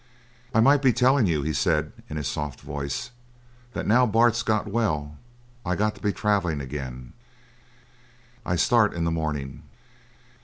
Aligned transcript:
"I 0.51 0.61
might 0.61 0.81
be 0.81 0.93
tellin' 0.93 1.27
you," 1.27 1.43
he 1.43 1.53
said 1.53 1.93
in 2.09 2.17
his 2.17 2.27
soft 2.27 2.61
voice, 2.61 3.11
"that 3.73 3.85
now's 3.85 4.09
Bart's 4.09 4.43
well 4.47 5.17
I 5.63 5.75
got 5.75 5.93
to 5.93 6.01
be 6.01 6.11
travellin' 6.11 6.59
again. 6.59 7.13
I 8.43 8.55
start 8.55 8.95
in 8.95 9.03
the 9.03 9.11
morning." 9.11 9.61